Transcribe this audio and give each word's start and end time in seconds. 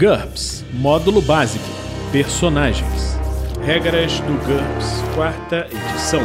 GURPS 0.00 0.64
Módulo 0.72 1.20
Básico 1.20 1.62
Personagens 2.10 3.18
Regras 3.62 4.18
do 4.20 4.32
GURPS, 4.46 5.02
quarta 5.14 5.68
edição. 5.70 6.22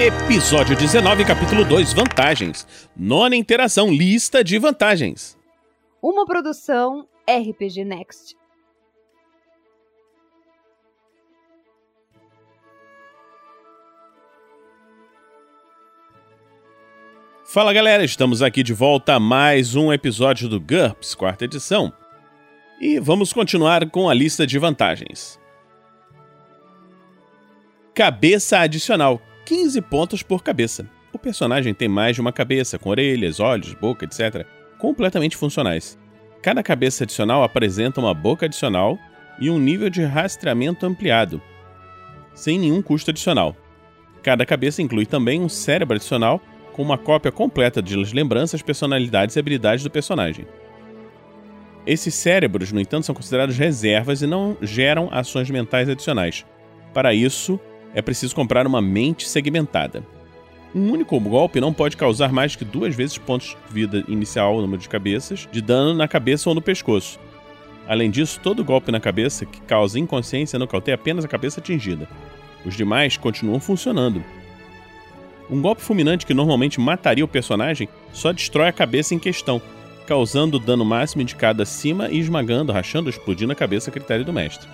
Episódio 0.00 0.74
19, 0.74 1.26
capítulo 1.26 1.62
2 1.62 1.92
Vantagens. 1.92 2.66
Nona 2.96 3.36
interação 3.36 3.92
Lista 3.92 4.42
de 4.42 4.58
vantagens. 4.58 5.36
Uma 6.00 6.24
produção 6.24 7.06
RPG 7.28 7.84
Next. 7.84 8.34
Fala 17.44 17.74
galera, 17.74 18.02
estamos 18.02 18.40
aqui 18.40 18.62
de 18.62 18.72
volta 18.72 19.16
a 19.16 19.20
mais 19.20 19.76
um 19.76 19.92
episódio 19.92 20.48
do 20.48 20.58
GURPS, 20.58 21.14
quarta 21.14 21.44
edição. 21.44 21.92
E 22.80 22.98
vamos 22.98 23.32
continuar 23.32 23.88
com 23.90 24.08
a 24.08 24.14
lista 24.14 24.46
de 24.46 24.58
vantagens. 24.58 25.40
Cabeça 27.94 28.58
adicional, 28.58 29.20
15 29.44 29.80
pontos 29.82 30.22
por 30.22 30.42
cabeça. 30.42 30.88
O 31.12 31.18
personagem 31.18 31.74
tem 31.74 31.88
mais 31.88 32.14
de 32.14 32.20
uma 32.20 32.32
cabeça, 32.32 32.78
com 32.78 32.88
orelhas, 32.88 33.38
olhos, 33.38 33.74
boca, 33.74 34.04
etc., 34.04 34.46
completamente 34.78 35.36
funcionais. 35.36 35.98
Cada 36.40 36.62
cabeça 36.62 37.04
adicional 37.04 37.44
apresenta 37.44 38.00
uma 38.00 38.14
boca 38.14 38.46
adicional 38.46 38.98
e 39.38 39.50
um 39.50 39.58
nível 39.58 39.90
de 39.90 40.02
rastreamento 40.02 40.86
ampliado, 40.86 41.40
sem 42.34 42.58
nenhum 42.58 42.80
custo 42.82 43.10
adicional. 43.10 43.54
Cada 44.22 44.46
cabeça 44.46 44.82
inclui 44.82 45.04
também 45.04 45.40
um 45.40 45.48
cérebro 45.48 45.96
adicional 45.96 46.40
com 46.72 46.82
uma 46.82 46.96
cópia 46.96 47.30
completa 47.30 47.82
de 47.82 47.94
lembranças, 48.14 48.62
personalidades 48.62 49.36
e 49.36 49.38
habilidades 49.38 49.84
do 49.84 49.90
personagem. 49.90 50.46
Esses 51.86 52.14
cérebros, 52.14 52.70
no 52.70 52.80
entanto, 52.80 53.06
são 53.06 53.14
considerados 53.14 53.58
reservas 53.58 54.22
e 54.22 54.26
não 54.26 54.56
geram 54.62 55.08
ações 55.10 55.50
mentais 55.50 55.88
adicionais. 55.88 56.44
Para 56.94 57.12
isso, 57.12 57.58
é 57.94 58.00
preciso 58.00 58.34
comprar 58.34 58.66
uma 58.66 58.80
mente 58.80 59.28
segmentada. 59.28 60.04
Um 60.74 60.90
único 60.90 61.18
golpe 61.20 61.60
não 61.60 61.72
pode 61.72 61.96
causar 61.96 62.32
mais 62.32 62.56
que 62.56 62.64
duas 62.64 62.94
vezes 62.94 63.18
pontos 63.18 63.56
de 63.68 63.74
vida 63.74 64.04
inicial, 64.08 64.60
número 64.60 64.80
de 64.80 64.88
cabeças, 64.88 65.48
de 65.50 65.60
dano 65.60 65.92
na 65.92 66.08
cabeça 66.08 66.48
ou 66.48 66.54
no 66.54 66.62
pescoço. 66.62 67.18
Além 67.86 68.10
disso, 68.10 68.40
todo 68.40 68.64
golpe 68.64 68.92
na 68.92 69.00
cabeça 69.00 69.44
que 69.44 69.60
causa 69.62 69.98
inconsciência 69.98 70.58
nocauteia 70.58 70.94
apenas 70.94 71.24
a 71.24 71.28
cabeça 71.28 71.60
atingida. 71.60 72.08
Os 72.64 72.76
demais 72.76 73.16
continuam 73.16 73.58
funcionando, 73.58 74.24
um 75.52 75.60
golpe 75.60 75.82
fulminante 75.82 76.24
que 76.24 76.32
normalmente 76.32 76.80
mataria 76.80 77.24
o 77.24 77.28
personagem 77.28 77.86
só 78.10 78.32
destrói 78.32 78.68
a 78.68 78.72
cabeça 78.72 79.14
em 79.14 79.18
questão, 79.18 79.60
causando 80.06 80.56
o 80.56 80.60
dano 80.60 80.84
máximo 80.84 81.22
indicado 81.22 81.62
acima 81.62 82.08
e 82.10 82.18
esmagando, 82.18 82.72
rachando 82.72 83.10
explodindo 83.10 83.52
a 83.52 83.56
cabeça 83.56 83.90
a 83.90 83.92
critério 83.92 84.24
do 84.24 84.32
mestre. 84.32 84.68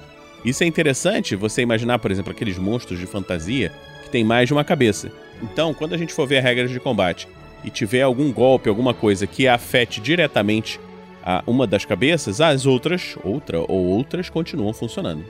Isso 0.44 0.62
é 0.62 0.66
interessante 0.66 1.34
você 1.34 1.62
imaginar, 1.62 1.98
por 1.98 2.10
exemplo, 2.10 2.30
aqueles 2.30 2.58
monstros 2.58 2.98
de 2.98 3.06
fantasia 3.06 3.72
que 4.04 4.10
têm 4.10 4.24
mais 4.24 4.48
de 4.48 4.52
uma 4.52 4.64
cabeça. 4.64 5.10
Então, 5.42 5.74
quando 5.74 5.94
a 5.94 5.98
gente 5.98 6.14
for 6.14 6.26
ver 6.26 6.42
regras 6.42 6.70
de 6.70 6.80
combate 6.80 7.28
e 7.64 7.70
tiver 7.70 8.02
algum 8.02 8.32
golpe, 8.32 8.68
alguma 8.68 8.94
coisa 8.94 9.26
que 9.26 9.48
afete 9.48 10.00
diretamente 10.00 10.80
a 11.24 11.42
uma 11.46 11.66
das 11.66 11.84
cabeças, 11.84 12.40
as 12.40 12.66
outras, 12.66 13.16
outra 13.22 13.58
ou 13.60 13.84
outras, 13.84 14.30
continuam 14.30 14.72
funcionando. 14.72 15.24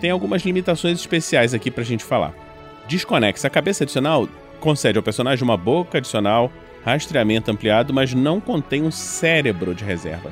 Tem 0.00 0.10
algumas 0.10 0.42
limitações 0.42 0.98
especiais 0.98 1.54
aqui 1.54 1.70
pra 1.70 1.84
gente 1.84 2.04
falar. 2.04 2.34
Desconexa. 2.86 3.46
A 3.46 3.50
cabeça 3.50 3.84
adicional 3.84 4.28
concede 4.60 4.98
ao 4.98 5.02
personagem 5.02 5.42
uma 5.42 5.56
boca 5.56 5.98
adicional, 5.98 6.50
rastreamento 6.84 7.50
ampliado, 7.50 7.92
mas 7.92 8.12
não 8.12 8.40
contém 8.40 8.82
um 8.82 8.90
cérebro 8.90 9.74
de 9.74 9.84
reserva. 9.84 10.30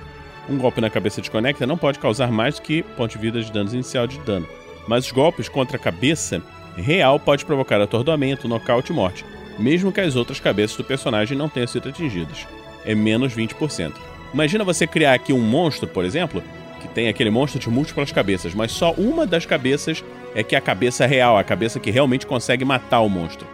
Um 0.48 0.58
golpe 0.58 0.80
na 0.80 0.90
cabeça 0.90 1.20
desconecta 1.20 1.66
não 1.66 1.78
pode 1.78 1.98
causar 1.98 2.30
mais 2.30 2.56
do 2.56 2.62
que 2.62 2.82
ponto 2.82 3.12
de 3.12 3.18
vida 3.18 3.40
de 3.40 3.50
danos 3.50 3.72
inicial 3.72 4.06
de 4.06 4.18
dano. 4.20 4.46
Mas 4.86 5.06
os 5.06 5.12
golpes 5.12 5.48
contra 5.48 5.76
a 5.76 5.80
cabeça 5.80 6.42
real 6.76 7.18
pode 7.18 7.44
provocar 7.44 7.80
atordoamento, 7.80 8.48
nocaute 8.48 8.92
e 8.92 8.94
morte, 8.94 9.24
mesmo 9.58 9.92
que 9.92 10.00
as 10.00 10.16
outras 10.16 10.40
cabeças 10.40 10.76
do 10.76 10.84
personagem 10.84 11.36
não 11.36 11.48
tenham 11.48 11.66
sido 11.66 11.88
atingidas. 11.88 12.46
É 12.84 12.94
menos 12.94 13.34
20%. 13.34 13.92
Imagina 14.34 14.64
você 14.64 14.86
criar 14.86 15.14
aqui 15.14 15.32
um 15.32 15.40
monstro, 15.40 15.86
por 15.86 16.04
exemplo, 16.04 16.42
que 16.80 16.88
tem 16.88 17.08
aquele 17.08 17.30
monstro 17.30 17.60
de 17.60 17.70
múltiplas 17.70 18.10
cabeças, 18.10 18.54
mas 18.54 18.72
só 18.72 18.92
uma 18.92 19.26
das 19.26 19.46
cabeças 19.46 20.02
é 20.34 20.42
que 20.42 20.54
é 20.54 20.58
a 20.58 20.62
cabeça 20.62 21.06
real, 21.06 21.38
a 21.38 21.44
cabeça 21.44 21.78
que 21.78 21.90
realmente 21.90 22.26
consegue 22.26 22.64
matar 22.64 23.00
o 23.00 23.08
monstro. 23.08 23.46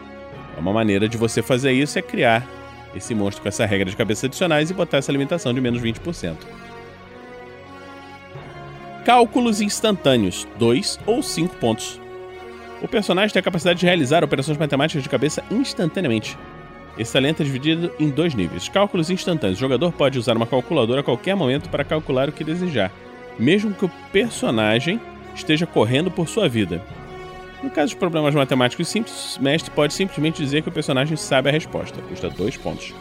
É 0.56 0.60
uma 0.60 0.72
maneira 0.72 1.08
de 1.08 1.18
você 1.18 1.42
fazer 1.42 1.72
isso 1.72 1.98
é 1.98 2.02
criar 2.02 2.57
esse 2.94 3.14
monstro 3.14 3.42
com 3.42 3.48
essa 3.48 3.66
regra 3.66 3.90
de 3.90 3.96
cabeças 3.96 4.24
adicionais 4.24 4.70
e 4.70 4.74
botar 4.74 4.98
essa 4.98 5.12
limitação 5.12 5.52
de 5.52 5.60
menos 5.60 5.80
20%. 5.80 6.36
Cálculos 9.04 9.60
instantâneos, 9.60 10.46
2 10.58 11.00
ou 11.06 11.22
5 11.22 11.56
pontos. 11.56 12.00
O 12.82 12.88
personagem 12.88 13.32
tem 13.32 13.40
a 13.40 13.42
capacidade 13.42 13.80
de 13.80 13.86
realizar 13.86 14.22
operações 14.22 14.58
matemáticas 14.58 15.02
de 15.02 15.08
cabeça 15.08 15.42
instantaneamente. 15.50 16.38
Esse 16.96 17.12
talento 17.12 17.42
é 17.42 17.44
dividido 17.44 17.92
em 17.98 18.10
dois 18.10 18.34
níveis. 18.34 18.68
Cálculos 18.68 19.08
instantâneos. 19.08 19.58
O 19.58 19.60
jogador 19.60 19.92
pode 19.92 20.18
usar 20.18 20.36
uma 20.36 20.46
calculadora 20.46 21.00
a 21.00 21.04
qualquer 21.04 21.34
momento 21.34 21.68
para 21.68 21.84
calcular 21.84 22.28
o 22.28 22.32
que 22.32 22.44
desejar 22.44 22.92
mesmo 23.38 23.72
que 23.72 23.84
o 23.84 23.90
personagem 24.12 25.00
esteja 25.34 25.66
correndo 25.66 26.10
por 26.10 26.28
sua 26.28 26.48
vida. 26.48 26.82
No 27.62 27.70
caso 27.70 27.90
de 27.90 27.96
problemas 27.96 28.34
matemáticos 28.34 28.88
simples, 28.88 29.36
o 29.36 29.42
mestre 29.42 29.70
pode 29.70 29.92
simplesmente 29.92 30.42
dizer 30.42 30.62
que 30.62 30.68
o 30.68 30.72
personagem 30.72 31.16
sabe 31.16 31.48
a 31.48 31.52
resposta, 31.52 32.00
custa 32.02 32.30
dois 32.30 32.56
pontos. 32.56 32.94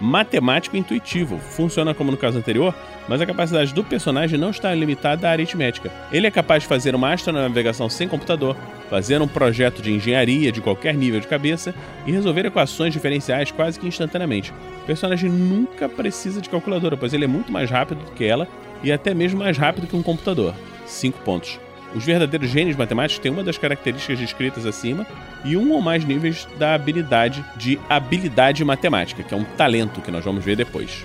Matemático 0.00 0.78
intuitivo 0.78 1.38
funciona 1.38 1.92
como 1.92 2.10
no 2.10 2.16
caso 2.16 2.38
anterior, 2.38 2.74
mas 3.06 3.20
a 3.20 3.26
capacidade 3.26 3.74
do 3.74 3.84
personagem 3.84 4.38
não 4.38 4.48
está 4.48 4.74
limitada 4.74 5.28
à 5.28 5.32
aritmética. 5.32 5.92
Ele 6.10 6.26
é 6.26 6.30
capaz 6.30 6.62
de 6.62 6.68
fazer 6.68 6.94
uma 6.94 7.12
astronavegação 7.12 7.88
sem 7.88 8.08
computador, 8.08 8.56
fazer 8.88 9.20
um 9.20 9.28
projeto 9.28 9.82
de 9.82 9.92
engenharia 9.92 10.50
de 10.50 10.62
qualquer 10.62 10.94
nível 10.94 11.20
de 11.20 11.26
cabeça 11.28 11.74
e 12.06 12.12
resolver 12.12 12.46
equações 12.46 12.94
diferenciais 12.94 13.50
quase 13.50 13.78
que 13.78 13.86
instantaneamente. 13.86 14.54
O 14.82 14.86
personagem 14.86 15.30
nunca 15.30 15.86
precisa 15.86 16.40
de 16.40 16.48
calculadora, 16.48 16.96
pois 16.96 17.12
ele 17.12 17.24
é 17.24 17.28
muito 17.28 17.52
mais 17.52 17.70
rápido 17.70 18.02
do 18.02 18.12
que 18.12 18.24
ela 18.24 18.48
e 18.82 18.90
até 18.90 19.12
mesmo 19.12 19.40
mais 19.40 19.58
rápido 19.58 19.86
que 19.86 19.96
um 19.96 20.02
computador. 20.02 20.54
5 20.86 21.18
pontos. 21.20 21.60
Os 21.94 22.04
verdadeiros 22.04 22.48
gênios 22.48 22.76
matemáticos 22.76 23.20
têm 23.20 23.32
uma 23.32 23.42
das 23.42 23.58
características 23.58 24.18
descritas 24.18 24.64
acima 24.64 25.06
e 25.44 25.56
um 25.56 25.72
ou 25.72 25.80
mais 25.80 26.04
níveis 26.04 26.46
da 26.58 26.74
habilidade 26.74 27.44
de 27.56 27.80
habilidade 27.88 28.64
matemática, 28.64 29.22
que 29.22 29.34
é 29.34 29.36
um 29.36 29.44
talento 29.44 30.00
que 30.00 30.10
nós 30.10 30.24
vamos 30.24 30.44
ver 30.44 30.56
depois. 30.56 31.04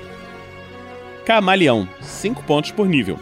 Camaleão, 1.25 1.87
5 2.01 2.43
pontos 2.43 2.71
por 2.71 2.87
nível. 2.87 3.19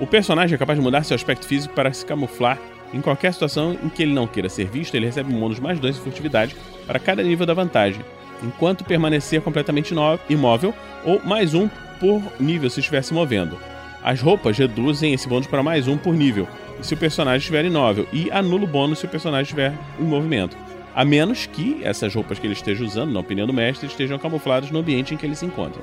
O 0.00 0.06
personagem 0.06 0.54
é 0.54 0.58
capaz 0.58 0.78
de 0.78 0.82
mudar 0.82 1.04
seu 1.04 1.14
aspecto 1.14 1.46
físico 1.46 1.74
para 1.74 1.92
se 1.92 2.06
camuflar 2.06 2.58
em 2.94 3.00
qualquer 3.00 3.32
situação 3.32 3.76
em 3.82 3.88
que 3.88 4.02
ele 4.02 4.14
não 4.14 4.26
queira 4.26 4.48
ser 4.48 4.66
visto, 4.66 4.94
ele 4.94 5.06
recebe 5.06 5.32
um 5.32 5.38
bônus 5.38 5.58
mais 5.58 5.80
2 5.80 5.96
de 5.96 6.00
furtividade 6.00 6.56
para 6.86 7.00
cada 7.00 7.22
nível 7.24 7.44
da 7.44 7.52
vantagem, 7.52 8.04
enquanto 8.42 8.84
permanecer 8.84 9.42
completamente 9.42 9.92
imóvel, 10.28 10.72
ou 11.04 11.20
mais 11.24 11.54
um 11.54 11.68
por 11.98 12.22
nível 12.38 12.70
se 12.70 12.78
estiver 12.80 13.02
se 13.02 13.12
movendo. 13.12 13.58
As 14.04 14.20
roupas 14.20 14.58
reduzem 14.58 15.14
esse 15.14 15.26
bônus 15.26 15.46
para 15.46 15.62
mais 15.62 15.88
um 15.88 15.96
por 15.96 16.12
nível, 16.12 16.46
se 16.82 16.92
o 16.92 16.96
personagem 16.96 17.38
estiver 17.38 17.64
imóvel, 17.64 18.06
e 18.12 18.30
anula 18.30 18.64
o 18.64 18.66
bônus 18.66 18.98
se 18.98 19.06
o 19.06 19.08
personagem 19.08 19.44
estiver 19.44 19.72
em 19.98 20.04
movimento. 20.04 20.54
A 20.94 21.06
menos 21.06 21.46
que 21.46 21.80
essas 21.82 22.14
roupas 22.14 22.38
que 22.38 22.46
ele 22.46 22.52
esteja 22.52 22.84
usando, 22.84 23.14
na 23.14 23.20
opinião 23.20 23.46
do 23.46 23.52
mestre, 23.54 23.86
estejam 23.86 24.18
camufladas 24.18 24.70
no 24.70 24.80
ambiente 24.80 25.14
em 25.14 25.16
que 25.16 25.24
ele 25.24 25.34
se 25.34 25.46
encontra. 25.46 25.80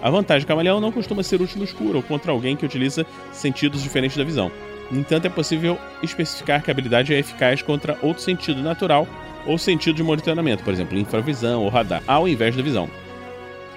A 0.00 0.08
vantagem 0.08 0.46
do 0.46 0.48
camaleão 0.48 0.80
não 0.80 0.90
costuma 0.90 1.22
ser 1.22 1.42
útil 1.42 1.58
no 1.58 1.64
escuro 1.64 1.98
ou 1.98 2.02
contra 2.02 2.32
alguém 2.32 2.56
que 2.56 2.64
utiliza 2.64 3.04
sentidos 3.30 3.82
diferentes 3.82 4.16
da 4.16 4.24
visão. 4.24 4.50
No 4.90 4.98
entanto, 4.98 5.26
é 5.26 5.30
possível 5.30 5.78
especificar 6.02 6.62
que 6.62 6.70
a 6.70 6.72
habilidade 6.72 7.12
é 7.12 7.18
eficaz 7.18 7.60
contra 7.60 7.98
outro 8.00 8.22
sentido 8.22 8.62
natural 8.62 9.06
ou 9.46 9.58
sentido 9.58 9.96
de 9.96 10.02
monitoramento, 10.02 10.64
por 10.64 10.72
exemplo, 10.72 10.98
infravisão 10.98 11.62
ou 11.62 11.68
radar, 11.68 12.02
ao 12.06 12.26
invés 12.26 12.56
da 12.56 12.62
visão. 12.62 12.88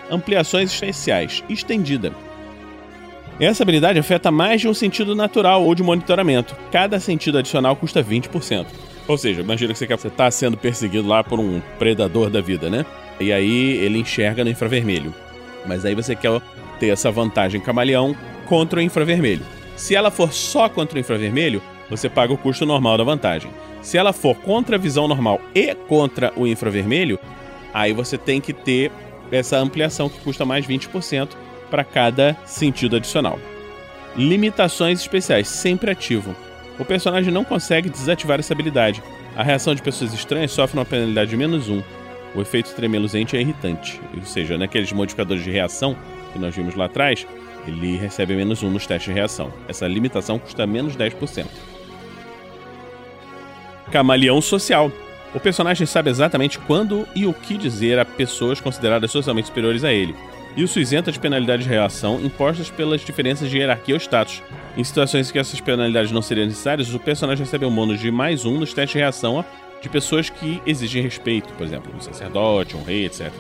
Ampliações 0.10 0.72
especiais. 0.72 1.44
Estendida. 1.50 2.14
Essa 3.40 3.64
habilidade 3.64 3.98
afeta 3.98 4.32
mais 4.32 4.62
de 4.62 4.68
um 4.68 4.74
sentido 4.74 5.16
natural 5.16 5.64
ou 5.64 5.74
de 5.74 5.82
monitoramento. 5.82 6.56
Cada 6.72 7.00
sentido 7.00 7.40
adicional 7.40 7.76
custa 7.76 8.04
20%. 8.04 8.66
Ou 9.08 9.18
seja, 9.18 9.42
imagina 9.42 9.74
que 9.74 9.86
você 9.86 10.08
está 10.08 10.30
sendo 10.30 10.56
perseguido 10.56 11.08
lá 11.08 11.24
por 11.24 11.40
um 11.40 11.60
predador 11.80 12.30
da 12.30 12.40
vida, 12.40 12.70
né? 12.70 12.86
E 13.20 13.34
aí 13.34 13.78
ele 13.78 14.00
enxerga 14.00 14.44
no 14.44 14.50
infravermelho. 14.50 15.14
Mas 15.66 15.84
aí 15.84 15.96
você 15.96 16.16
quer 16.16 16.42
ter 16.80 16.90
essa 16.90 17.12
vantagem 17.12 17.60
camaleão 17.60 18.16
contra 18.48 18.80
o 18.80 18.82
infravermelho. 18.82 19.46
Se 19.76 19.96
ela 19.96 20.12
for 20.12 20.32
só 20.32 20.70
contra 20.70 20.98
o 20.98 21.00
infravermelho, 21.00 21.62
você 21.90 22.08
paga 22.08 22.34
o 22.34 22.38
custo 22.38 22.66
normal 22.66 22.98
da 22.98 23.04
vantagem. 23.04 23.52
Se 23.82 23.98
ela 23.98 24.14
for 24.14 24.36
contra 24.36 24.76
a 24.76 24.80
visão 24.80 25.08
normal 25.08 25.42
e 25.54 25.74
contra 25.76 26.32
o 26.36 26.48
infravermelho, 26.48 27.20
aí 27.74 27.92
você 27.92 28.18
tem 28.18 28.40
que 28.40 28.54
ter 28.54 28.92
essa 29.32 29.58
ampliação 29.58 30.08
que 30.08 30.20
custa 30.20 30.46
mais 30.46 30.66
20% 30.66 31.30
para 31.74 31.84
cada 31.84 32.38
sentido 32.46 32.98
adicional. 32.98 33.40
Limitações 34.16 35.00
especiais, 35.00 35.48
sempre 35.48 35.90
ativo. 35.90 36.36
O 36.78 36.86
personagem 36.86 37.34
não 37.34 37.44
consegue 37.44 37.90
desativar 37.90 38.40
essa 38.40 38.54
habilidade. 38.54 39.02
A 39.36 39.42
reação 39.42 39.74
de 39.74 39.82
pessoas 39.82 40.14
estranhas 40.14 40.52
sofre 40.52 40.78
uma 40.78 40.86
penalidade 40.86 41.32
de 41.32 41.36
menos 41.36 41.70
1. 41.70 41.82
O 42.36 42.42
efeito 42.42 42.76
tremeluzente 42.76 43.36
é 43.36 43.42
irritante, 43.42 44.00
ou 44.16 44.24
seja, 44.24 44.56
naqueles 44.56 44.92
modificadores 44.92 45.44
de 45.44 45.50
reação 45.50 45.98
que 46.32 46.38
nós 46.38 46.56
vimos 46.56 46.76
lá 46.76 46.86
atrás, 46.86 47.26
Ele 47.68 47.98
recebe 47.98 48.36
menos 48.36 48.62
1 48.62 48.70
nos 48.70 48.86
testes 48.86 49.12
de 49.12 49.20
reação. 49.20 49.52
Essa 49.68 49.88
limitação 49.88 50.38
custa 50.38 50.68
menos 50.68 50.96
10%. 50.96 51.48
Camaleão 53.92 54.40
social. 54.42 54.92
O 55.34 55.40
personagem 55.40 55.88
sabe 55.88 56.12
exatamente 56.12 56.60
quando 56.60 57.08
e 57.16 57.26
o 57.26 57.34
que 57.34 57.58
dizer 57.58 57.98
a 57.98 58.06
pessoas 58.06 58.62
consideradas 58.62 59.10
socialmente 59.10 59.48
superiores 59.48 59.84
a 59.84 59.92
ele. 59.92 60.14
Isso 60.56 60.80
isenta 60.80 61.12
de 61.12 61.20
penalidades 61.20 61.66
de 61.66 61.72
reação 61.72 62.22
impostas 62.24 62.70
pelas 62.70 63.02
diferenças 63.02 63.50
de 63.50 63.58
hierarquia 63.58 63.96
ou 63.96 64.00
status. 64.00 64.44
Em 64.78 64.84
situações 64.84 65.30
em 65.30 65.34
que 65.34 65.40
essas 65.40 65.60
penalidades 65.60 66.12
não 66.12 66.22
seriam 66.22 66.46
necessárias, 66.46 66.94
o 66.94 67.00
personagem 67.00 67.44
recebe 67.44 67.66
um 67.66 67.74
bônus 67.74 68.00
de 68.00 68.12
mais 68.12 68.46
um 68.46 68.60
nos 68.60 68.74
testes 68.74 68.94
de 68.94 69.00
reação 69.00 69.44
de 69.82 69.90
pessoas 69.90 70.30
que 70.30 70.62
exigem 70.66 71.02
respeito, 71.02 71.52
por 71.54 71.66
exemplo, 71.66 71.92
um 71.96 72.00
sacerdote, 72.00 72.78
um 72.78 72.84
rei, 72.84 73.06
etc. 73.06 73.32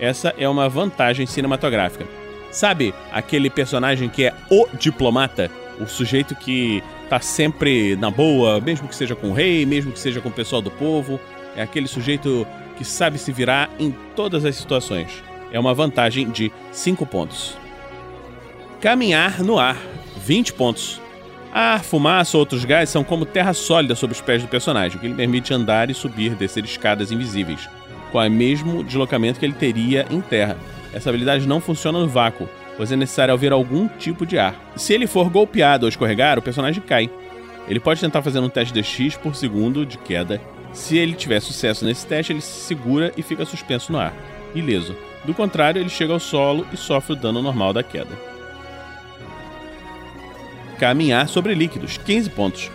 Essa 0.00 0.34
é 0.38 0.48
uma 0.48 0.68
vantagem 0.68 1.26
cinematográfica. 1.26 2.06
Sabe 2.50 2.94
aquele 3.12 3.50
personagem 3.50 4.08
que 4.08 4.24
é 4.24 4.34
o 4.50 4.66
diplomata? 4.78 5.50
O 5.78 5.86
sujeito 5.86 6.34
que 6.34 6.82
tá 7.08 7.20
sempre 7.20 7.94
na 7.96 8.10
boa, 8.10 8.60
mesmo 8.60 8.88
que 8.88 8.94
seja 8.94 9.14
com 9.14 9.30
o 9.30 9.34
rei, 9.34 9.66
mesmo 9.66 9.92
que 9.92 9.98
seja 9.98 10.20
com 10.20 10.30
o 10.30 10.32
pessoal 10.32 10.62
do 10.62 10.70
povo. 10.70 11.20
É 11.54 11.62
aquele 11.62 11.86
sujeito 11.86 12.46
que 12.76 12.84
sabe 12.84 13.18
se 13.18 13.30
virar 13.32 13.70
em 13.78 13.94
todas 14.16 14.44
as 14.44 14.56
situações. 14.56 15.22
É 15.54 15.60
uma 15.60 15.72
vantagem 15.72 16.28
de 16.30 16.50
5 16.72 17.06
pontos. 17.06 17.56
Caminhar 18.80 19.40
no 19.40 19.56
ar, 19.56 19.78
20 20.16 20.52
pontos. 20.52 21.00
Ar, 21.52 21.84
fumaça 21.84 22.36
ou 22.36 22.40
outros 22.40 22.64
gases 22.64 22.88
são 22.90 23.04
como 23.04 23.24
terra 23.24 23.52
sólida 23.54 23.94
sob 23.94 24.12
os 24.12 24.20
pés 24.20 24.42
do 24.42 24.48
personagem, 24.48 24.98
o 24.98 25.00
que 25.00 25.06
lhe 25.06 25.14
permite 25.14 25.54
andar 25.54 25.90
e 25.90 25.94
subir, 25.94 26.34
descer 26.34 26.64
escadas 26.64 27.12
invisíveis, 27.12 27.70
com 28.10 28.18
o 28.18 28.28
mesmo 28.28 28.82
deslocamento 28.82 29.38
que 29.38 29.46
ele 29.46 29.52
teria 29.52 30.04
em 30.10 30.20
terra. 30.20 30.56
Essa 30.92 31.10
habilidade 31.10 31.46
não 31.46 31.60
funciona 31.60 32.00
no 32.00 32.08
vácuo, 32.08 32.48
pois 32.76 32.90
é 32.90 32.96
necessário 32.96 33.32
haver 33.32 33.52
algum 33.52 33.86
tipo 33.86 34.26
de 34.26 34.36
ar. 34.36 34.56
Se 34.74 34.92
ele 34.92 35.06
for 35.06 35.30
golpeado 35.30 35.86
ou 35.86 35.88
escorregar, 35.88 36.36
o 36.36 36.42
personagem 36.42 36.82
cai. 36.82 37.08
Ele 37.68 37.78
pode 37.78 38.00
tentar 38.00 38.22
fazer 38.22 38.40
um 38.40 38.48
teste 38.48 38.74
de 38.74 38.82
X 38.82 39.16
por 39.16 39.36
segundo 39.36 39.86
de 39.86 39.98
queda. 39.98 40.40
Se 40.72 40.98
ele 40.98 41.14
tiver 41.14 41.38
sucesso 41.38 41.84
nesse 41.84 42.04
teste, 42.04 42.32
ele 42.32 42.40
se 42.40 42.64
segura 42.64 43.12
e 43.16 43.22
fica 43.22 43.44
suspenso 43.44 43.92
no 43.92 44.00
ar, 44.00 44.12
ileso. 44.52 44.96
Do 45.24 45.32
contrário, 45.32 45.80
ele 45.80 45.88
chega 45.88 46.12
ao 46.12 46.20
solo 46.20 46.66
e 46.72 46.76
sofre 46.76 47.14
o 47.14 47.16
dano 47.16 47.40
normal 47.40 47.72
da 47.72 47.82
queda. 47.82 48.10
Caminhar 50.78 51.28
sobre 51.28 51.54
líquidos, 51.54 51.96
15 51.96 52.30
pontos. 52.30 52.70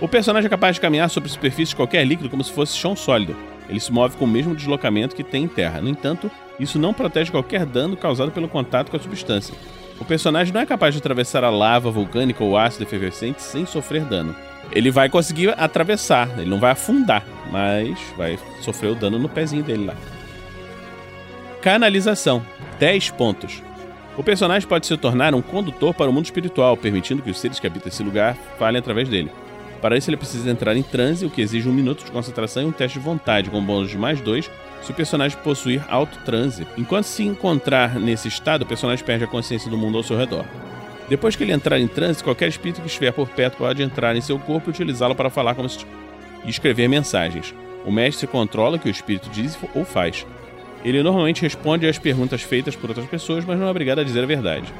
O 0.00 0.08
personagem 0.08 0.46
é 0.46 0.50
capaz 0.50 0.76
de 0.76 0.80
caminhar 0.80 1.10
sobre 1.10 1.28
superfície 1.28 1.70
de 1.70 1.76
qualquer 1.76 2.06
líquido 2.06 2.30
como 2.30 2.42
se 2.42 2.52
fosse 2.52 2.76
chão 2.76 2.96
sólido. 2.96 3.36
Ele 3.68 3.78
se 3.78 3.92
move 3.92 4.16
com 4.16 4.24
o 4.24 4.28
mesmo 4.28 4.54
deslocamento 4.56 5.14
que 5.14 5.22
tem 5.22 5.44
em 5.44 5.48
terra. 5.48 5.80
No 5.80 5.88
entanto, 5.88 6.30
isso 6.58 6.78
não 6.78 6.94
protege 6.94 7.30
qualquer 7.30 7.66
dano 7.66 7.96
causado 7.96 8.30
pelo 8.30 8.48
contato 8.48 8.90
com 8.90 8.96
a 8.96 9.00
substância. 9.00 9.54
O 10.00 10.04
personagem 10.04 10.52
não 10.52 10.60
é 10.60 10.66
capaz 10.66 10.94
de 10.94 11.00
atravessar 11.00 11.44
a 11.44 11.50
lava 11.50 11.90
vulcânica 11.90 12.42
ou 12.42 12.56
ácido 12.56 12.84
efervescente 12.84 13.42
sem 13.42 13.66
sofrer 13.66 14.04
dano. 14.04 14.34
Ele 14.72 14.90
vai 14.90 15.10
conseguir 15.10 15.54
atravessar, 15.58 16.28
ele 16.38 16.48
não 16.48 16.58
vai 16.58 16.70
afundar, 16.70 17.24
mas 17.50 17.98
vai 18.16 18.38
sofrer 18.62 18.92
o 18.92 18.94
dano 18.94 19.18
no 19.18 19.28
pezinho 19.28 19.62
dele 19.62 19.84
lá. 19.86 19.94
Canalização 21.62 22.42
10 22.78 23.10
pontos. 23.10 23.62
O 24.16 24.22
personagem 24.22 24.66
pode 24.66 24.86
se 24.86 24.96
tornar 24.96 25.34
um 25.34 25.42
condutor 25.42 25.92
para 25.92 26.08
o 26.08 26.12
mundo 26.12 26.24
espiritual, 26.24 26.74
permitindo 26.74 27.20
que 27.20 27.30
os 27.30 27.38
seres 27.38 27.60
que 27.60 27.66
habitam 27.66 27.88
esse 27.88 28.02
lugar 28.02 28.34
falem 28.58 28.78
através 28.78 29.10
dele. 29.10 29.30
Para 29.78 29.96
isso, 29.96 30.08
ele 30.08 30.16
precisa 30.16 30.50
entrar 30.50 30.74
em 30.74 30.82
transe, 30.82 31.26
o 31.26 31.30
que 31.30 31.42
exige 31.42 31.68
um 31.68 31.72
minuto 31.72 32.02
de 32.02 32.10
concentração 32.10 32.62
e 32.62 32.66
um 32.66 32.72
teste 32.72 32.98
de 32.98 33.04
vontade, 33.04 33.50
com 33.50 33.62
bônus 33.62 33.90
de 33.90 33.98
mais 33.98 34.22
dois, 34.22 34.50
se 34.80 34.90
o 34.90 34.94
personagem 34.94 35.38
possuir 35.44 35.84
auto-transe. 35.90 36.66
Enquanto 36.78 37.04
se 37.04 37.24
encontrar 37.24 38.00
nesse 38.00 38.26
estado, 38.26 38.62
o 38.62 38.66
personagem 38.66 39.04
perde 39.04 39.24
a 39.24 39.28
consciência 39.28 39.70
do 39.70 39.76
mundo 39.76 39.98
ao 39.98 40.02
seu 40.02 40.16
redor. 40.16 40.46
Depois 41.10 41.36
que 41.36 41.44
ele 41.44 41.52
entrar 41.52 41.78
em 41.78 41.88
transe, 41.88 42.24
qualquer 42.24 42.48
espírito 42.48 42.80
que 42.80 42.86
estiver 42.86 43.12
por 43.12 43.28
perto 43.28 43.58
pode 43.58 43.82
entrar 43.82 44.16
em 44.16 44.22
seu 44.22 44.38
corpo 44.38 44.70
e 44.70 44.72
utilizá-lo 44.72 45.14
para 45.14 45.28
falar 45.28 45.54
como 45.54 45.68
se... 45.68 45.84
e 46.42 46.48
escrever 46.48 46.88
mensagens. 46.88 47.54
O 47.84 47.92
mestre 47.92 48.26
controla 48.26 48.76
o 48.76 48.78
que 48.78 48.88
o 48.88 48.90
espírito 48.90 49.28
diz 49.28 49.58
ou 49.74 49.84
faz. 49.84 50.24
Ele 50.84 51.02
normalmente 51.02 51.42
responde 51.42 51.86
às 51.86 51.98
perguntas 51.98 52.42
feitas 52.42 52.74
por 52.74 52.90
outras 52.90 53.06
pessoas, 53.06 53.44
mas 53.44 53.58
não 53.58 53.66
é 53.66 53.70
obrigado 53.70 54.00
a 54.00 54.04
dizer 54.04 54.22
a 54.22 54.26
verdade. 54.26 54.72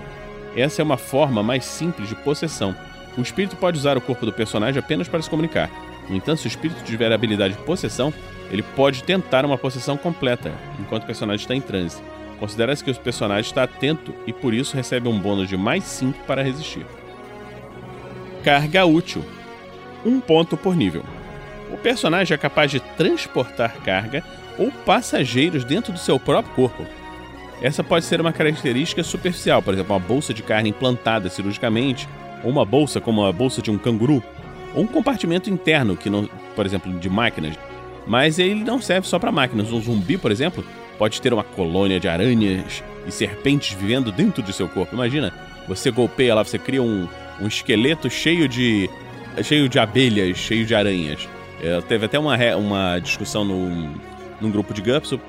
Essa 0.56 0.82
é 0.82 0.84
uma 0.84 0.96
forma 0.96 1.42
mais 1.42 1.64
simples 1.64 2.08
de 2.08 2.14
possessão 2.14 2.74
o 3.16 3.22
espírito 3.22 3.56
pode 3.56 3.76
usar 3.76 3.96
o 3.96 4.00
corpo 4.00 4.24
do 4.24 4.32
personagem 4.32 4.78
apenas 4.78 5.08
para 5.08 5.20
se 5.20 5.28
comunicar. 5.28 5.70
No 6.08 6.16
entanto, 6.16 6.40
se 6.40 6.46
o 6.46 6.48
espírito 6.48 6.82
tiver 6.84 7.10
a 7.10 7.14
habilidade 7.14 7.54
de 7.54 7.62
possessão, 7.62 8.12
ele 8.50 8.62
pode 8.62 9.04
tentar 9.04 9.44
uma 9.44 9.58
possessão 9.58 9.96
completa, 9.96 10.52
enquanto 10.78 11.04
o 11.04 11.06
personagem 11.06 11.42
está 11.42 11.54
em 11.54 11.60
transe. 11.60 12.02
Considera-se 12.38 12.82
que 12.82 12.90
o 12.90 12.98
personagem 12.98 13.48
está 13.48 13.64
atento 13.64 14.14
e 14.26 14.32
por 14.32 14.54
isso 14.54 14.76
recebe 14.76 15.08
um 15.08 15.18
bônus 15.18 15.48
de 15.48 15.56
mais 15.56 15.84
5 15.84 16.24
para 16.24 16.42
resistir. 16.42 16.86
Carga 18.42 18.86
útil: 18.86 19.24
1 20.04 20.08
um 20.08 20.20
ponto 20.20 20.56
por 20.56 20.74
nível. 20.74 21.04
O 21.72 21.78
personagem 21.78 22.34
é 22.34 22.38
capaz 22.38 22.70
de 22.70 22.80
transportar 22.80 23.74
carga 23.84 24.24
ou 24.58 24.70
passageiros 24.70 25.64
dentro 25.64 25.92
do 25.92 25.98
seu 25.98 26.18
próprio 26.18 26.54
corpo. 26.54 26.84
Essa 27.62 27.84
pode 27.84 28.04
ser 28.04 28.20
uma 28.20 28.32
característica 28.32 29.02
superficial, 29.02 29.62
por 29.62 29.74
exemplo, 29.74 29.94
uma 29.94 30.00
bolsa 30.00 30.32
de 30.32 30.42
carne 30.42 30.70
implantada 30.70 31.28
cirurgicamente 31.28 32.08
ou 32.42 32.50
uma 32.50 32.64
bolsa 32.64 33.00
como 33.00 33.24
a 33.24 33.32
bolsa 33.32 33.60
de 33.60 33.70
um 33.70 33.76
canguru, 33.78 34.22
ou 34.74 34.84
um 34.84 34.86
compartimento 34.86 35.50
interno 35.50 35.96
que 35.96 36.08
não, 36.08 36.28
por 36.56 36.64
exemplo, 36.64 36.92
de 36.98 37.08
máquinas. 37.08 37.54
Mas 38.06 38.38
ele 38.38 38.64
não 38.64 38.80
serve 38.80 39.06
só 39.06 39.18
para 39.18 39.30
máquinas. 39.30 39.70
Um 39.70 39.80
zumbi, 39.80 40.16
por 40.16 40.30
exemplo, 40.30 40.64
pode 40.98 41.20
ter 41.20 41.32
uma 41.32 41.44
colônia 41.44 42.00
de 42.00 42.08
aranhas 42.08 42.82
e 43.06 43.12
serpentes 43.12 43.76
vivendo 43.76 44.10
dentro 44.10 44.42
de 44.42 44.52
seu 44.52 44.68
corpo. 44.68 44.94
Imagina, 44.94 45.32
você 45.68 45.90
golpeia 45.90 46.34
lá, 46.34 46.42
você 46.42 46.58
cria 46.58 46.82
um, 46.82 47.06
um 47.40 47.46
esqueleto 47.46 48.08
cheio 48.08 48.48
de 48.48 48.88
cheio 49.44 49.68
de 49.68 49.78
abelhas, 49.78 50.36
cheio 50.38 50.66
de 50.66 50.74
aranhas. 50.74 51.28
É, 51.62 51.80
teve 51.82 52.06
até 52.06 52.18
uma, 52.18 52.36
uma 52.56 52.98
discussão 52.98 53.44
num, 53.44 53.94
num 54.40 54.50
grupo 54.50 54.72
de 54.72 54.80
GUPS, 54.80 55.12
o 55.12 55.20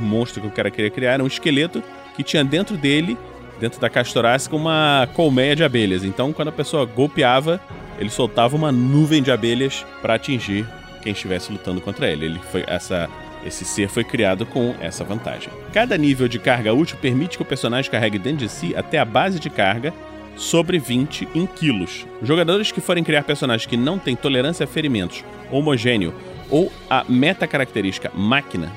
monstro 0.00 0.40
que 0.40 0.46
o 0.48 0.50
cara 0.50 0.70
queria 0.70 0.90
criar 0.90 1.12
era 1.12 1.24
um 1.24 1.26
esqueleto 1.26 1.82
que 2.16 2.22
tinha 2.22 2.44
dentro 2.44 2.76
dele 2.76 3.16
dentro 3.62 3.80
da 3.80 3.88
caixa 3.88 4.12
torácica 4.12 4.56
uma 4.56 5.08
colmeia 5.14 5.54
de 5.54 5.62
abelhas. 5.62 6.02
Então, 6.02 6.32
quando 6.32 6.48
a 6.48 6.52
pessoa 6.52 6.84
golpeava, 6.84 7.60
ele 7.96 8.10
soltava 8.10 8.56
uma 8.56 8.72
nuvem 8.72 9.22
de 9.22 9.30
abelhas 9.30 9.86
para 10.02 10.14
atingir 10.14 10.66
quem 11.00 11.12
estivesse 11.12 11.52
lutando 11.52 11.80
contra 11.80 12.10
ele. 12.10 12.26
Ele 12.26 12.40
foi 12.50 12.64
essa 12.66 13.08
esse 13.44 13.64
ser 13.64 13.88
foi 13.88 14.04
criado 14.04 14.46
com 14.46 14.74
essa 14.80 15.02
vantagem. 15.02 15.48
Cada 15.72 15.96
nível 15.98 16.28
de 16.28 16.38
carga 16.38 16.72
útil 16.72 16.96
permite 17.00 17.36
que 17.36 17.42
o 17.42 17.46
personagem 17.46 17.90
carregue 17.90 18.18
dentro 18.18 18.38
de 18.38 18.48
si 18.48 18.74
até 18.76 18.98
a 18.98 19.04
base 19.04 19.40
de 19.40 19.50
carga 19.50 19.92
sobre 20.36 20.78
20 20.78 21.28
em 21.34 21.46
quilos. 21.46 22.06
Jogadores 22.22 22.72
que 22.72 22.80
forem 22.80 23.04
criar 23.04 23.24
personagens 23.24 23.66
que 23.66 23.76
não 23.76 23.98
têm 23.98 24.16
tolerância 24.16 24.64
a 24.64 24.66
ferimentos, 24.66 25.24
homogêneo 25.50 26.14
ou 26.50 26.70
a 26.88 27.04
meta 27.08 27.46
característica 27.46 28.10
máquina 28.14 28.72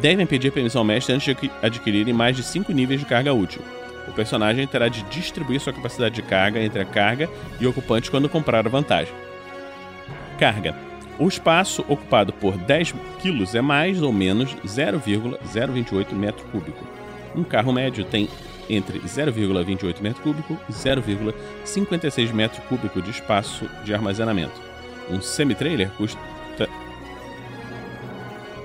devem 0.00 0.26
pedir 0.26 0.52
permissão 0.52 0.80
ao 0.80 0.84
mestre 0.84 1.14
antes 1.14 1.34
de 1.34 1.50
adquirirem 1.62 2.12
mais 2.12 2.36
de 2.36 2.42
5 2.42 2.72
níveis 2.72 3.00
de 3.00 3.06
carga 3.06 3.32
útil. 3.32 3.62
O 4.08 4.12
personagem 4.12 4.66
terá 4.66 4.88
de 4.88 5.02
distribuir 5.04 5.60
sua 5.60 5.72
capacidade 5.72 6.14
de 6.14 6.22
carga 6.22 6.60
entre 6.60 6.80
a 6.80 6.84
carga 6.84 7.28
e 7.60 7.66
ocupante 7.66 8.10
quando 8.10 8.28
comprar 8.28 8.66
a 8.66 8.70
vantagem. 8.70 9.12
Carga. 10.38 10.76
O 11.18 11.26
espaço 11.26 11.82
ocupado 11.88 12.32
por 12.32 12.56
10 12.58 12.94
kg 13.22 13.56
é 13.56 13.60
mais 13.62 14.02
ou 14.02 14.12
menos 14.12 14.54
0,028 14.66 16.14
metro 16.14 16.44
cúbico. 16.52 16.86
Um 17.34 17.42
carro 17.42 17.72
médio 17.72 18.04
tem 18.04 18.28
entre 18.68 19.00
0,28 19.00 20.00
metro 20.00 20.22
cúbico 20.22 20.58
e 20.68 20.72
0,56 20.72 22.32
metro 22.32 22.62
cúbico 22.62 23.00
de 23.00 23.10
espaço 23.10 23.68
de 23.84 23.94
armazenamento. 23.94 24.60
Um 25.10 25.20
semi-trailer 25.20 25.90
custa 25.92 26.18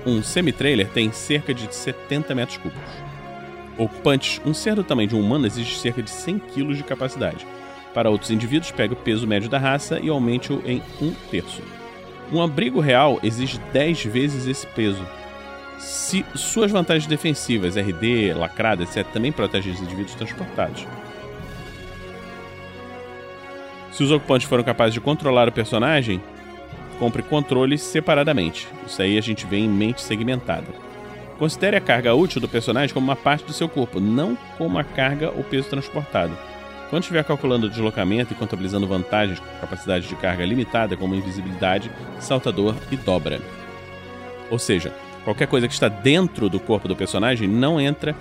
um 0.04 0.20
semi-trailer 0.20 0.88
tem 0.88 1.12
cerca 1.12 1.54
de 1.54 1.72
70 1.72 2.34
metros 2.34 2.58
cúbicos 2.58 3.12
ocupantes, 3.76 4.40
um 4.44 4.54
ser 4.54 4.74
do 4.74 4.84
tamanho 4.84 5.08
de 5.08 5.16
um 5.16 5.20
humano 5.20 5.46
exige 5.46 5.76
cerca 5.78 6.02
de 6.02 6.10
100 6.10 6.38
kg 6.38 6.74
de 6.74 6.82
capacidade. 6.82 7.46
Para 7.94 8.10
outros 8.10 8.30
indivíduos, 8.30 8.70
pegue 8.70 8.94
o 8.94 8.96
peso 8.96 9.26
médio 9.26 9.48
da 9.48 9.58
raça 9.58 10.00
e 10.00 10.08
aumente-o 10.08 10.62
em 10.64 10.82
um 11.00 11.12
terço. 11.30 11.62
Um 12.32 12.40
abrigo 12.40 12.80
real 12.80 13.18
exige 13.22 13.58
10 13.72 14.04
vezes 14.04 14.46
esse 14.46 14.66
peso. 14.68 15.04
Se 15.78 16.24
suas 16.34 16.70
vantagens 16.70 17.06
defensivas, 17.06 17.76
RD, 17.76 18.34
lacrada, 18.34 18.82
etc., 18.82 19.04
também 19.12 19.32
protegem 19.32 19.72
os 19.72 19.80
indivíduos 19.80 20.14
transportados. 20.14 20.86
Se 23.90 24.02
os 24.02 24.10
ocupantes 24.10 24.48
foram 24.48 24.64
capazes 24.64 24.94
de 24.94 25.00
controlar 25.00 25.48
o 25.48 25.52
personagem, 25.52 26.22
compre 26.98 27.22
controles 27.22 27.82
separadamente. 27.82 28.66
Isso 28.86 29.02
aí 29.02 29.18
a 29.18 29.20
gente 29.20 29.44
vê 29.44 29.58
em 29.58 29.68
mente 29.68 30.00
segmentada. 30.00 30.66
Considere 31.38 31.76
a 31.76 31.80
carga 31.80 32.14
útil 32.14 32.40
do 32.40 32.48
personagem 32.48 32.94
como 32.94 33.04
uma 33.04 33.16
parte 33.16 33.44
do 33.44 33.52
seu 33.52 33.68
corpo, 33.68 33.98
não 33.98 34.38
como 34.56 34.78
a 34.78 34.84
carga 34.84 35.30
ou 35.30 35.42
peso 35.42 35.68
transportado. 35.68 36.32
Quando 36.88 37.02
estiver 37.02 37.24
calculando 37.24 37.66
o 37.66 37.70
deslocamento 37.70 38.32
e 38.32 38.36
contabilizando 38.36 38.86
vantagens 38.86 39.40
com 39.40 39.46
capacidade 39.60 40.06
de 40.06 40.14
carga 40.14 40.44
limitada, 40.44 40.96
como 40.96 41.14
invisibilidade, 41.14 41.90
saltador 42.20 42.76
e 42.90 42.96
dobra. 42.96 43.40
Ou 44.50 44.58
seja, 44.58 44.92
qualquer 45.24 45.46
coisa 45.46 45.68
que 45.68 45.74
está 45.74 45.88
dentro 45.88 46.48
do 46.48 46.60
corpo 46.60 46.88
do 46.88 46.96
personagem 46.96 47.48
não 47.48 47.80
entra 47.80 48.14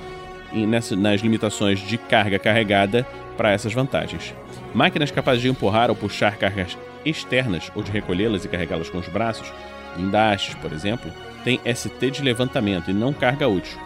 nessa, 0.54 0.96
nas 0.96 1.22
limitações 1.22 1.80
de 1.80 1.98
carga 1.98 2.38
carregada 2.38 3.06
para 3.38 3.52
essas 3.52 3.74
vantagens. 3.74 4.34
Máquinas 4.74 5.12
capazes 5.12 5.42
de 5.42 5.50
empurrar 5.50 5.90
ou 5.90 5.96
puxar 5.96 6.38
cargas 6.38 6.78
externas 7.06 7.72
ou 7.76 7.84
de 7.84 7.92
recolhê-las 7.92 8.46
e 8.46 8.48
carregá-las 8.48 8.90
com 8.90 8.98
os 8.98 9.08
braços, 9.08 9.52
guindastes, 9.98 10.56
por 10.56 10.72
exemplo, 10.72 11.12
têm 11.44 11.60
ST 11.74 12.12
de 12.12 12.22
levantamento 12.22 12.90
e 12.90 12.94
não 12.94 13.14
carga 13.14 13.48
útil. 13.48 13.80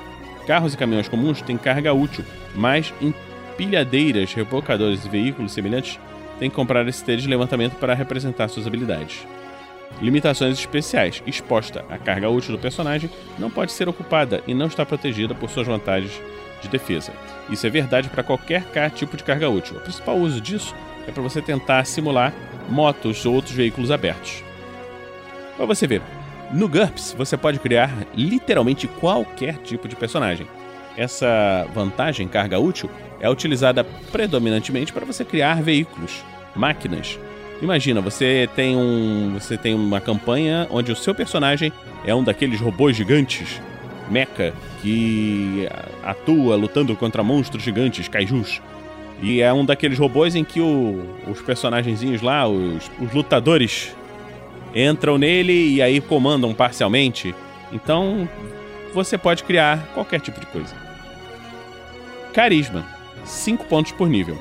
Carros 0.45 0.73
e 0.73 0.77
caminhões 0.77 1.07
comuns 1.07 1.41
têm 1.41 1.57
carga 1.57 1.93
útil, 1.93 2.23
mas 2.53 2.93
empilhadeiras, 3.01 4.33
rebocadores 4.33 5.05
e 5.05 5.09
veículos 5.09 5.53
semelhantes 5.53 5.99
têm 6.37 6.49
que 6.49 6.55
comprar 6.55 6.91
ST 6.91 7.17
de 7.17 7.27
levantamento 7.27 7.75
para 7.75 7.93
representar 7.93 8.47
suas 8.47 8.67
habilidades. 8.67 9.25
Limitações 10.01 10.59
especiais. 10.59 11.23
Exposta 11.25 11.85
a 11.89 11.97
carga 11.97 12.29
útil 12.29 12.51
do 12.51 12.61
personagem 12.61 13.09
não 13.39 13.49
pode 13.49 13.71
ser 13.71 13.87
ocupada 13.87 14.43
e 14.45 14.53
não 14.53 14.67
está 14.67 14.85
protegida 14.85 15.33
por 15.33 15.49
suas 15.49 15.67
vantagens 15.67 16.21
de 16.61 16.67
defesa. 16.67 17.13
Isso 17.49 17.65
é 17.65 17.69
verdade 17.69 18.09
para 18.09 18.23
qualquer 18.23 18.63
tipo 18.91 19.15
de 19.15 19.23
carga 19.23 19.49
útil. 19.49 19.77
O 19.77 19.81
principal 19.81 20.17
uso 20.17 20.41
disso 20.41 20.75
é 21.07 21.11
para 21.11 21.23
você 21.23 21.41
tentar 21.41 21.85
simular 21.85 22.33
motos 22.69 23.25
ou 23.25 23.35
outros 23.35 23.53
veículos 23.53 23.91
abertos. 23.91 24.43
Para 25.55 25.65
você 25.65 25.87
ver, 25.87 26.01
no 26.51 26.67
GURPS 26.67 27.15
você 27.17 27.37
pode 27.37 27.59
criar 27.59 27.91
literalmente 28.15 28.87
qualquer 28.87 29.57
tipo 29.59 29.87
de 29.87 29.95
personagem. 29.95 30.47
Essa 30.97 31.67
vantagem, 31.73 32.27
carga 32.27 32.59
útil, 32.59 32.89
é 33.19 33.29
utilizada 33.29 33.83
predominantemente 34.11 34.91
para 34.91 35.05
você 35.05 35.23
criar 35.23 35.61
veículos, 35.61 36.23
máquinas. 36.55 37.19
Imagina, 37.61 38.01
você 38.01 38.49
tem 38.55 38.75
um, 38.75 39.33
você 39.33 39.57
tem 39.57 39.73
uma 39.73 40.01
campanha 40.01 40.67
onde 40.69 40.91
o 40.91 40.95
seu 40.95 41.15
personagem 41.15 41.71
é 42.05 42.13
um 42.13 42.23
daqueles 42.23 42.59
robôs 42.59 42.95
gigantes, 42.95 43.61
mecha, 44.09 44.53
que 44.81 45.67
atua 46.03 46.55
lutando 46.55 46.95
contra 46.95 47.23
monstros 47.23 47.63
gigantes, 47.63 48.07
kaijus. 48.07 48.61
E 49.21 49.41
é 49.41 49.51
um 49.53 49.63
daqueles 49.63 49.97
robôs 49.97 50.35
em 50.35 50.43
que 50.43 50.59
o, 50.59 51.01
os 51.27 51.41
personagenzinhos 51.41 52.21
lá, 52.21 52.47
os, 52.47 52.91
os 52.99 53.13
lutadores, 53.13 53.95
entram 54.75 55.17
nele 55.17 55.75
e 55.75 55.81
aí 55.81 56.01
comandam 56.01 56.53
parcialmente. 56.53 57.33
Então, 57.71 58.27
você 58.93 59.17
pode 59.17 59.43
criar 59.43 59.79
qualquer 59.93 60.19
tipo 60.19 60.39
de 60.39 60.45
coisa. 60.47 60.75
Carisma. 62.33 62.85
5 63.23 63.65
pontos 63.65 63.91
por 63.93 64.07
nível. 64.07 64.37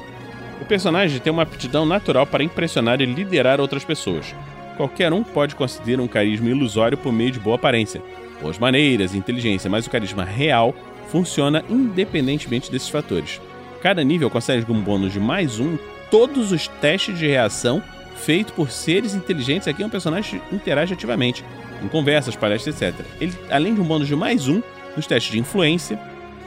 O 0.60 0.64
personagem 0.64 1.20
tem 1.20 1.32
uma 1.32 1.42
aptidão 1.42 1.84
natural 1.84 2.26
para 2.26 2.44
impressionar 2.44 3.00
e 3.00 3.06
liderar 3.06 3.60
outras 3.60 3.84
pessoas. 3.84 4.34
Qualquer 4.76 5.12
um 5.12 5.22
pode 5.22 5.54
conseguir 5.54 6.00
um 6.00 6.08
carisma 6.08 6.48
ilusório 6.48 6.98
por 6.98 7.12
meio 7.12 7.30
de 7.30 7.38
boa 7.38 7.56
aparência, 7.56 8.02
boas 8.40 8.58
maneiras 8.58 9.14
inteligência, 9.14 9.70
mas 9.70 9.86
o 9.86 9.90
carisma 9.90 10.24
real 10.24 10.74
funciona 11.08 11.64
independentemente 11.68 12.70
desses 12.70 12.88
fatores. 12.88 13.40
Cada 13.80 14.02
nível 14.02 14.30
consegue 14.30 14.70
um 14.70 14.80
bônus 14.80 15.12
de 15.12 15.20
mais 15.20 15.60
um 15.60 15.76
todos 16.10 16.52
os 16.52 16.66
testes 16.66 17.18
de 17.18 17.26
reação 17.26 17.82
feito 18.16 18.52
por 18.52 18.70
seres 18.70 19.14
inteligentes. 19.14 19.68
Aqui 19.68 19.84
um 19.84 19.90
personagem 19.90 20.40
interage 20.50 20.94
ativamente, 20.94 21.44
em 21.82 21.88
conversas, 21.88 22.34
palestras, 22.34 22.80
etc. 22.80 23.04
Ele, 23.20 23.32
além 23.50 23.74
de 23.74 23.80
um 23.80 23.84
bônus 23.84 24.08
de 24.08 24.16
mais 24.16 24.48
um 24.48 24.62
nos 24.96 25.06
testes 25.06 25.32
de 25.32 25.38
influência, 25.38 25.98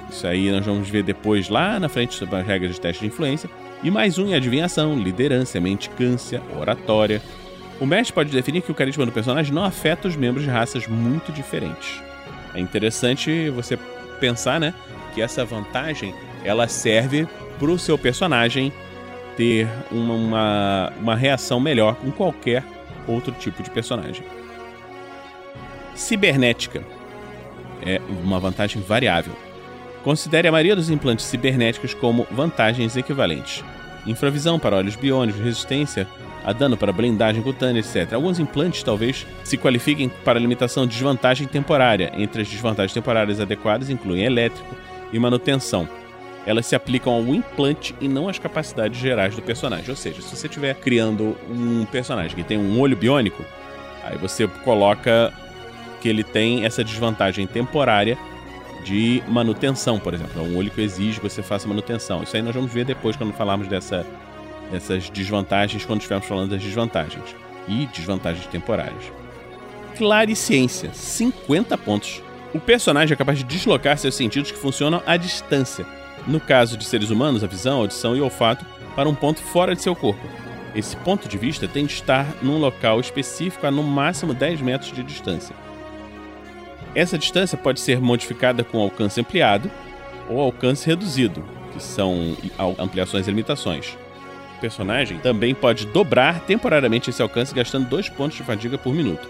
isso 0.10 0.26
aí 0.26 0.50
nós 0.52 0.66
vamos 0.66 0.90
ver 0.90 1.04
depois 1.04 1.50
lá 1.50 1.80
na 1.80 1.90
frente 1.90 2.16
sobre 2.16 2.36
as 2.38 2.46
regras 2.46 2.74
de 2.74 2.82
teste 2.82 3.02
de 3.02 3.08
influência, 3.08 3.50
e 3.84 3.92
mais 3.92 4.18
um 4.18 4.28
em 4.28 4.36
adivinhação, 4.36 4.98
liderança, 4.98 5.60
menticância, 5.60 6.42
oratória. 6.60 7.22
O 7.80 7.86
mestre 7.86 8.14
pode 8.14 8.32
definir 8.32 8.62
que 8.62 8.72
o 8.72 8.76
carisma 8.76 9.06
do 9.06 9.12
personagem 9.12 9.54
não 9.54 9.64
afeta 9.64 10.08
os 10.08 10.16
membros 10.16 10.44
de 10.44 10.50
raças 10.50 10.88
muito 10.88 11.32
diferentes. 11.32 12.02
É 12.54 12.60
interessante 12.60 13.50
você 13.52 13.78
pensar, 14.20 14.60
né, 14.60 14.74
que 15.14 15.22
essa 15.22 15.46
vantagem 15.46 16.14
ela 16.44 16.68
serve 16.68 17.28
para 17.60 17.70
o 17.70 17.78
seu 17.78 17.98
personagem 17.98 18.74
ter 19.36 19.68
uma, 19.92 20.14
uma, 20.14 20.94
uma 21.00 21.16
reação 21.16 21.60
melhor 21.60 21.96
com 21.96 22.12
qualquer 22.12 22.64
outro 23.08 23.32
tipo 23.34 23.62
de 23.62 23.70
personagem. 23.70 24.24
Cibernética 25.94 26.84
é 27.86 28.02
uma 28.24 28.40
vantagem 28.40 28.82
variável. 28.82 29.34
Considere 30.08 30.48
a 30.48 30.52
maioria 30.54 30.74
dos 30.74 30.90
implantes 30.90 31.26
cibernéticos 31.26 31.94
como 31.94 32.26
vantagens 32.32 32.96
equivalentes. 32.96 33.62
Infravisão 34.06 34.58
para 34.58 34.78
olhos 34.78 34.96
biônicos, 34.96 35.42
resistência 35.42 36.08
a 36.46 36.54
dano 36.54 36.78
para 36.78 36.94
blindagem 36.94 37.42
cutânea, 37.42 37.82
etc. 37.82 38.14
Alguns 38.14 38.40
implantes 38.40 38.82
talvez 38.84 39.28
se 39.44 39.58
qualifiquem 39.58 40.08
para 40.24 40.40
limitação 40.40 40.88
de 40.88 40.94
desvantagem 40.94 41.46
temporária. 41.46 42.14
Entre 42.16 42.42
as 42.42 42.48
desvantagens 42.48 42.94
temporárias 42.94 43.42
adequadas 43.42 43.90
incluem 43.90 44.24
elétrico 44.24 44.78
e 45.12 45.20
manutenção 45.20 45.90
elas 46.46 46.66
se 46.66 46.74
aplicam 46.78 47.12
ao 47.12 47.36
implante 47.36 47.94
e 48.00 48.08
não 48.08 48.30
às 48.30 48.40
capacidades 48.40 48.98
gerais 48.98 49.36
do 49.36 49.42
personagem. 49.42 49.90
Ou 49.90 49.96
seja, 49.98 50.22
se 50.22 50.34
você 50.34 50.48
estiver 50.48 50.74
criando 50.76 51.36
um 51.52 51.84
personagem 51.84 52.34
que 52.34 52.46
tem 52.46 52.58
um 52.58 52.80
olho 52.80 52.96
biônico, 52.96 53.44
aí 54.06 54.18
você 54.18 54.48
coloca 54.64 55.34
que 56.00 56.08
ele 56.08 56.24
tem 56.24 56.64
essa 56.64 56.82
desvantagem 56.82 57.46
temporária 57.46 58.18
de 58.84 59.24
manutenção, 59.28 60.00
por 60.00 60.14
exemplo. 60.14 60.40
É 60.40 60.44
um 60.44 60.58
olho 60.58 60.72
que 60.72 60.82
exige 60.82 61.20
que 61.20 61.30
você 61.30 61.42
faça 61.42 61.68
manutenção. 61.68 62.24
Isso 62.24 62.36
aí 62.36 62.42
nós 62.42 62.56
vamos 62.56 62.72
ver 62.72 62.86
depois 62.86 63.16
quando 63.16 63.34
falarmos 63.34 63.68
dessa, 63.68 64.06
dessas 64.72 65.10
desvantagens, 65.10 65.86
quando 65.86 66.00
estivermos 66.00 66.28
falando 66.28 66.52
das 66.52 66.64
desvantagens 66.64 67.36
e 67.68 67.86
desvantagens 67.88 68.46
temporárias. 68.48 69.12
Clariciência, 69.98 70.92
50 70.94 71.78
pontos. 71.78 72.22
O 72.54 72.60
personagem 72.60 73.14
é 73.14 73.18
capaz 73.18 73.38
de 73.40 73.44
deslocar 73.44 73.98
seus 73.98 74.16
sentidos 74.16 74.52
que 74.52 74.58
funcionam 74.58 75.02
à 75.06 75.18
distância 75.18 75.86
no 76.28 76.40
caso 76.40 76.78
de 76.78 76.86
seres 76.86 77.10
humanos, 77.10 77.44
a 77.44 77.48
visão, 77.48 77.78
a 77.78 77.82
audição 77.82 78.16
e 78.16 78.20
o 78.20 78.26
olfato 78.26 78.66
para 78.96 79.08
um 79.08 79.16
ponto 79.16 79.42
fora 79.42 79.74
de 79.74 79.82
seu 79.82 79.96
corpo. 79.96 80.22
Esse 80.76 80.96
ponto 80.98 81.28
de 81.28 81.38
vista 81.38 81.68
tem 81.68 81.86
de 81.86 81.94
estar 81.94 82.28
num 82.42 82.58
local 82.58 83.00
específico 83.00 83.66
a 83.66 83.72
no 83.72 83.82
máximo 83.82 84.34
10 84.34 84.62
metros 84.62 84.92
de 84.92 85.04
distância. 85.04 85.56
Essa 86.96 87.18
distância 87.18 87.58
pode 87.58 87.80
ser 87.80 88.02
modificada 88.02 88.64
com 88.64 88.80
alcance 88.80 89.20
ampliado 89.20 89.70
ou 90.30 90.40
alcance 90.40 90.88
reduzido, 90.88 91.44
que 91.74 91.82
são 91.82 92.36
ampliações 92.80 93.28
e 93.28 93.30
limitações. 93.30 93.98
O 94.58 94.60
personagem 94.60 95.20
também 95.20 95.54
pode 95.54 95.86
dobrar 95.86 96.40
temporariamente 96.42 97.10
esse 97.12 97.22
alcance 97.22 97.54
gastando 97.54 97.88
2 97.88 98.10
pontos 98.10 98.38
de 98.38 98.44
fadiga 98.44 98.78
por 98.78 98.94
minuto. 98.94 99.30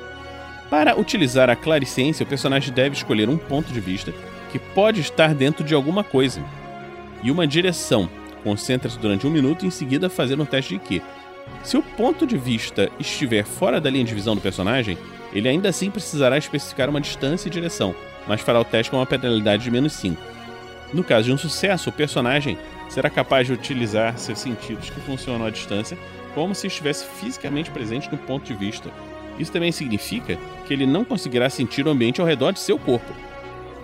Para 0.70 0.98
utilizar 0.98 1.50
a 1.50 1.56
clariciência, 1.56 2.24
o 2.24 2.28
personagem 2.28 2.74
deve 2.74 2.96
escolher 2.96 3.30
um 3.30 3.38
ponto 3.38 3.72
de 3.72 3.80
vista 3.80 4.14
que 4.52 4.60
pode 4.60 5.02
estar 5.02 5.34
dentro 5.34 5.64
de 5.64 5.74
alguma 5.74 6.04
coisa, 6.04 6.42
e 7.22 7.30
uma 7.30 7.46
direção. 7.46 8.10
Concentre-se 8.44 8.98
durante 8.98 9.28
um 9.28 9.30
minuto 9.30 9.66
e 9.66 9.68
em 9.68 9.72
seguida 9.72 10.10
fazer 10.10 10.40
um 10.40 10.46
teste 10.46 10.76
de 10.76 10.80
Q. 10.80 11.02
Se 11.64 11.76
o 11.78 11.84
ponto 11.84 12.26
de 12.26 12.38
vista 12.38 12.90
estiver 13.00 13.44
fora 13.44 13.82
da 13.82 13.90
linha 13.90 14.06
de 14.06 14.14
visão 14.14 14.36
do 14.36 14.42
personagem, 14.42 14.98
ele 15.38 15.48
ainda 15.48 15.70
assim 15.70 15.92
precisará 15.92 16.36
especificar 16.36 16.90
uma 16.90 17.00
distância 17.00 17.48
e 17.48 17.52
direção, 17.52 17.94
mas 18.28 18.42
fará 18.42 18.60
o 18.60 18.66
teste 18.66 18.90
com 18.90 18.98
uma 18.98 19.06
penalidade 19.06 19.64
de 19.64 19.70
menos 19.70 19.94
5. 19.94 20.20
No 20.92 21.04
caso 21.04 21.26
de 21.26 21.34
um 21.34 21.38
sucesso, 21.38 21.90
o 21.90 21.94
personagem 21.94 22.58
será 22.90 23.08
capaz 23.08 23.46
de 23.46 23.54
utilizar 23.54 24.18
seus 24.18 24.40
sentidos 24.40 24.90
que 24.90 25.00
funcionam 25.02 25.46
à 25.46 25.52
distância 25.52 25.96
como 26.34 26.56
se 26.56 26.66
estivesse 26.66 27.06
fisicamente 27.06 27.70
presente 27.70 28.10
no 28.12 28.18
ponto 28.18 28.46
de 28.46 28.54
vista. 28.56 28.90
Isso 29.38 29.52
também 29.52 29.72
significa 29.72 30.40
que 30.66 30.74
ele 30.74 30.88
não 30.88 31.06
conseguirá 31.06 31.50
sentir 31.52 31.86
o 31.86 31.90
ambiente 31.92 32.20
ao 32.20 32.26
redor 32.26 32.52
de 32.52 32.60
seu 32.60 32.80
corpo, 32.80 33.14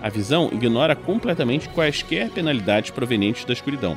a 0.02 0.08
visão 0.08 0.50
ignora 0.52 0.96
completamente 0.96 1.68
quaisquer 1.68 2.30
penalidades 2.30 2.90
provenientes 2.90 3.44
da 3.44 3.52
escuridão. 3.52 3.96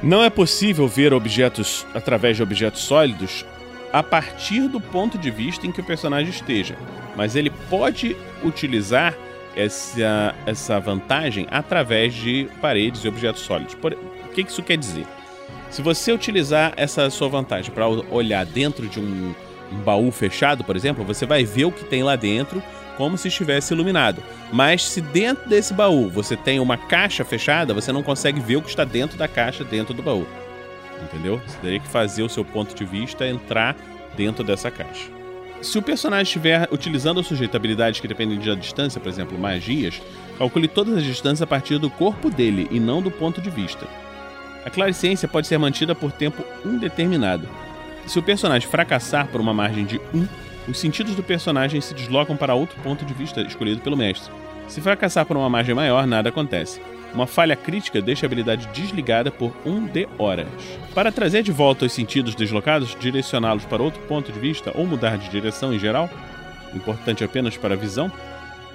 Não 0.00 0.22
é 0.22 0.30
possível 0.30 0.86
ver 0.86 1.12
objetos 1.12 1.84
através 1.92 2.36
de 2.36 2.42
objetos 2.42 2.82
sólidos 2.82 3.44
a 3.92 4.02
partir 4.02 4.68
do 4.68 4.80
ponto 4.80 5.16
de 5.18 5.30
vista 5.30 5.66
em 5.66 5.72
que 5.72 5.80
o 5.80 5.84
personagem 5.84 6.30
esteja, 6.30 6.76
mas 7.16 7.34
ele 7.34 7.50
pode 7.70 8.16
utilizar 8.44 9.14
essa, 9.56 10.34
essa 10.46 10.78
vantagem 10.78 11.46
através 11.50 12.14
de 12.14 12.48
paredes 12.60 13.04
e 13.04 13.08
objetos 13.08 13.42
sólidos. 13.42 13.74
Por, 13.74 13.92
o 13.92 14.28
que 14.32 14.42
isso 14.42 14.62
quer 14.62 14.76
dizer? 14.76 15.06
Se 15.70 15.82
você 15.82 16.12
utilizar 16.12 16.72
essa 16.76 17.10
sua 17.10 17.28
vantagem 17.28 17.72
para 17.72 17.88
olhar 17.88 18.46
dentro 18.46 18.86
de 18.86 19.00
um, 19.00 19.34
um 19.72 19.76
baú 19.78 20.10
fechado, 20.10 20.64
por 20.64 20.76
exemplo, 20.76 21.04
você 21.04 21.26
vai 21.26 21.44
ver 21.44 21.64
o 21.64 21.72
que 21.72 21.84
tem 21.84 22.02
lá 22.02 22.16
dentro 22.16 22.62
como 22.96 23.16
se 23.16 23.28
estivesse 23.28 23.74
iluminado. 23.74 24.22
Mas 24.52 24.84
se 24.84 25.00
dentro 25.00 25.48
desse 25.48 25.74
baú 25.74 26.08
você 26.08 26.36
tem 26.36 26.58
uma 26.58 26.76
caixa 26.76 27.24
fechada, 27.24 27.74
você 27.74 27.92
não 27.92 28.02
consegue 28.02 28.40
ver 28.40 28.56
o 28.56 28.62
que 28.62 28.70
está 28.70 28.84
dentro 28.84 29.16
da 29.16 29.28
caixa 29.28 29.62
dentro 29.62 29.94
do 29.94 30.02
baú. 30.02 30.26
Entendeu? 31.02 31.40
Você 31.46 31.58
teria 31.58 31.80
que 31.80 31.88
fazer 31.88 32.22
o 32.22 32.28
seu 32.28 32.44
ponto 32.44 32.74
de 32.74 32.84
vista 32.84 33.26
entrar 33.26 33.76
dentro 34.16 34.42
dessa 34.42 34.70
caixa. 34.70 35.10
Se 35.60 35.76
o 35.76 35.82
personagem 35.82 36.22
estiver 36.22 36.68
utilizando 36.70 37.20
habilidades 37.52 38.00
que 38.00 38.06
dependem 38.06 38.38
da 38.38 38.54
distância, 38.54 39.00
por 39.00 39.08
exemplo, 39.08 39.38
magias, 39.38 40.00
calcule 40.38 40.68
todas 40.68 40.96
as 40.96 41.04
distâncias 41.04 41.42
a 41.42 41.46
partir 41.46 41.78
do 41.78 41.90
corpo 41.90 42.30
dele 42.30 42.68
e 42.70 42.78
não 42.78 43.02
do 43.02 43.10
ponto 43.10 43.40
de 43.40 43.50
vista. 43.50 43.86
A 44.64 44.70
clariciência 44.70 45.26
pode 45.26 45.46
ser 45.46 45.58
mantida 45.58 45.94
por 45.94 46.12
tempo 46.12 46.44
indeterminado. 46.64 47.48
Se 48.06 48.18
o 48.18 48.22
personagem 48.22 48.68
fracassar 48.68 49.26
por 49.28 49.40
uma 49.40 49.52
margem 49.52 49.84
de 49.84 50.00
1, 50.14 50.28
os 50.68 50.78
sentidos 50.78 51.14
do 51.14 51.22
personagem 51.22 51.80
se 51.80 51.94
deslocam 51.94 52.36
para 52.36 52.54
outro 52.54 52.78
ponto 52.82 53.04
de 53.04 53.14
vista 53.14 53.40
escolhido 53.40 53.80
pelo 53.80 53.96
mestre. 53.96 54.32
Se 54.68 54.80
fracassar 54.80 55.26
por 55.26 55.36
uma 55.36 55.48
margem 55.48 55.74
maior, 55.74 56.06
nada 56.06 56.28
acontece. 56.28 56.80
Uma 57.14 57.26
falha 57.26 57.56
crítica 57.56 58.02
deixa 58.02 58.26
a 58.26 58.28
habilidade 58.28 58.68
desligada 58.68 59.30
por 59.30 59.52
1 59.64 59.86
de 59.86 60.08
horas. 60.18 60.48
Para 60.94 61.10
trazer 61.10 61.42
de 61.42 61.50
volta 61.50 61.86
os 61.86 61.92
sentidos 61.92 62.34
deslocados, 62.34 62.96
direcioná-los 62.98 63.64
para 63.64 63.82
outro 63.82 64.00
ponto 64.02 64.30
de 64.30 64.38
vista 64.38 64.72
ou 64.74 64.86
mudar 64.86 65.16
de 65.16 65.28
direção 65.28 65.72
em 65.72 65.78
geral, 65.78 66.10
importante 66.74 67.24
apenas 67.24 67.56
para 67.56 67.74
a 67.74 67.78
visão, 67.78 68.12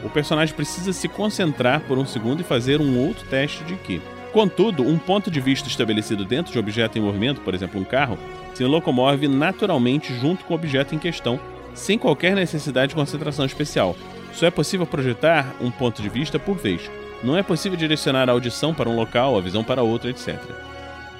o 0.03 0.09
personagem 0.09 0.55
precisa 0.55 0.91
se 0.91 1.07
concentrar 1.07 1.81
por 1.81 1.97
um 1.97 2.05
segundo 2.05 2.41
e 2.41 2.43
fazer 2.43 2.81
um 2.81 2.99
outro 2.99 3.25
teste 3.27 3.63
de 3.63 3.75
Ki. 3.75 4.01
Contudo, 4.33 4.83
um 4.83 4.97
ponto 4.97 5.29
de 5.29 5.39
vista 5.39 5.67
estabelecido 5.67 6.25
dentro 6.25 6.51
de 6.51 6.57
objeto 6.57 6.97
em 6.97 7.01
movimento, 7.01 7.41
por 7.41 7.53
exemplo 7.53 7.79
um 7.79 7.83
carro, 7.83 8.17
se 8.55 8.63
locomove 8.63 9.27
naturalmente 9.27 10.13
junto 10.19 10.43
com 10.43 10.53
o 10.53 10.57
objeto 10.57 10.95
em 10.95 10.99
questão, 10.99 11.39
sem 11.75 11.99
qualquer 11.99 12.35
necessidade 12.35 12.89
de 12.89 12.95
concentração 12.95 13.45
especial. 13.45 13.95
Só 14.33 14.47
é 14.47 14.51
possível 14.51 14.87
projetar 14.87 15.55
um 15.61 15.69
ponto 15.69 16.01
de 16.01 16.09
vista 16.09 16.39
por 16.39 16.57
vez. 16.57 16.89
Não 17.23 17.37
é 17.37 17.41
possível 17.41 17.77
direcionar 17.77 18.29
a 18.29 18.33
audição 18.33 18.73
para 18.73 18.89
um 18.89 18.95
local, 18.95 19.37
a 19.37 19.41
visão 19.41 19.63
para 19.63 19.81
outro, 19.81 20.09
etc. 20.09 20.37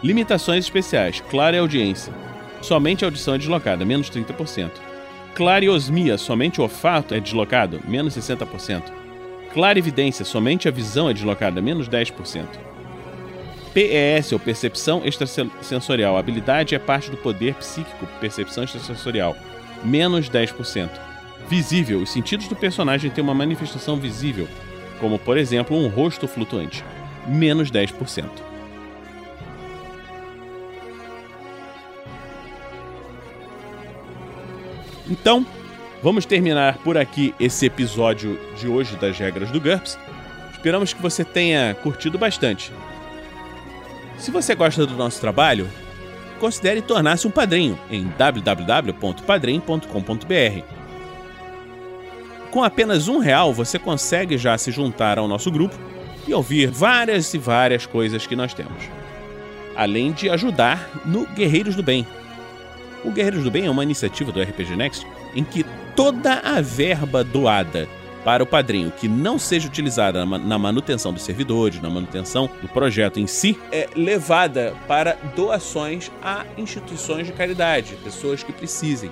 Limitações 0.03 0.65
especiais. 0.65 1.21
Clara 1.21 1.57
audiência. 1.59 2.13
Somente 2.61 3.05
a 3.05 3.07
audição 3.07 3.35
é 3.35 3.37
deslocada, 3.37 3.85
menos 3.85 4.09
30%. 4.09 4.71
Clareosmia, 5.33 6.17
somente 6.17 6.59
o 6.59 6.63
olfato 6.63 7.15
é 7.15 7.19
deslocado, 7.19 7.79
menos 7.87 8.15
60%. 8.15 8.83
Clarividência, 9.53 10.25
somente 10.25 10.67
a 10.67 10.71
visão 10.71 11.09
é 11.09 11.13
deslocada, 11.13 11.61
menos 11.61 11.87
10%. 11.87 12.45
PES, 13.73 14.31
ou 14.31 14.39
percepção 14.39 15.01
extrasensorial, 15.03 16.17
habilidade 16.17 16.75
é 16.75 16.79
parte 16.79 17.09
do 17.09 17.17
poder 17.17 17.55
psíquico, 17.55 18.05
percepção 18.19 18.63
extrasensorial, 18.63 19.35
menos 19.83 20.29
10%. 20.29 20.89
Visível, 21.47 21.99
os 21.99 22.11
sentidos 22.11 22.47
do 22.47 22.55
personagem 22.55 23.09
têm 23.09 23.23
uma 23.23 23.33
manifestação 23.33 23.97
visível, 23.97 24.47
como 25.03 25.19
por 25.19 25.37
exemplo 25.37 25.75
um 25.75 25.89
rosto 25.89 26.29
flutuante, 26.29 26.81
menos 27.27 27.69
10%. 27.69 28.23
Então, 35.11 35.45
vamos 36.01 36.25
terminar 36.25 36.77
por 36.77 36.97
aqui 36.97 37.35
esse 37.37 37.65
episódio 37.65 38.39
de 38.57 38.69
hoje 38.69 38.95
das 38.95 39.19
regras 39.19 39.51
do 39.51 39.59
GURPS. 39.59 39.99
Esperamos 40.53 40.93
que 40.93 41.01
você 41.01 41.25
tenha 41.25 41.75
curtido 41.83 42.17
bastante. 42.17 42.71
Se 44.17 44.31
você 44.31 44.55
gosta 44.55 44.85
do 44.85 44.95
nosso 44.95 45.19
trabalho, 45.19 45.67
considere 46.39 46.81
tornar-se 46.81 47.27
um 47.27 47.31
padrinho 47.31 47.77
em 47.91 48.07
www.padrim.com.br. 48.17 50.82
Com 52.53 52.63
apenas 52.63 53.07
um 53.07 53.17
real, 53.17 53.51
você 53.51 53.79
consegue 53.79 54.37
já 54.37 54.55
se 54.59 54.71
juntar 54.71 55.17
ao 55.17 55.27
nosso 55.27 55.49
grupo 55.49 55.75
e 56.27 56.35
ouvir 56.35 56.69
várias 56.69 57.33
e 57.33 57.39
várias 57.39 57.87
coisas 57.87 58.27
que 58.27 58.35
nós 58.35 58.53
temos. 58.53 58.77
Além 59.75 60.11
de 60.11 60.29
ajudar 60.29 60.87
no 61.03 61.25
Guerreiros 61.25 61.75
do 61.75 61.81
Bem, 61.81 62.05
o 63.03 63.09
Guerreiros 63.09 63.43
do 63.43 63.49
Bem 63.49 63.65
é 63.65 63.71
uma 63.71 63.81
iniciativa 63.81 64.31
do 64.31 64.39
RPG 64.39 64.75
Next 64.75 65.03
em 65.33 65.43
que 65.43 65.65
toda 65.95 66.41
a 66.41 66.61
verba 66.61 67.23
doada 67.23 67.89
para 68.23 68.43
o 68.43 68.45
padrinho 68.45 68.91
que 68.91 69.07
não 69.07 69.39
seja 69.39 69.67
utilizada 69.67 70.23
na 70.23 70.59
manutenção 70.59 71.11
dos 71.11 71.23
servidores, 71.23 71.81
na 71.81 71.89
manutenção 71.89 72.47
do 72.61 72.67
projeto 72.67 73.19
em 73.19 73.25
si, 73.25 73.59
é 73.71 73.89
levada 73.95 74.75
para 74.87 75.17
doações 75.35 76.11
a 76.21 76.45
instituições 76.55 77.25
de 77.25 77.33
caridade, 77.33 77.97
pessoas 78.03 78.43
que 78.43 78.53
precisem. 78.53 79.11